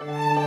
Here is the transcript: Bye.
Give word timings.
Bye. 0.00 0.37